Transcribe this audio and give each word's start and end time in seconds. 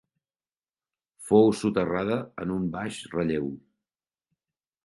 Fou 1.27 1.53
soterrada 1.59 2.17
en 2.45 2.57
un 2.57 2.67
baix 2.79 3.01
relleu. 3.15 3.49